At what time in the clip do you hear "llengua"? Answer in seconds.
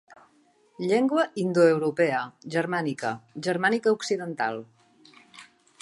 0.91-1.25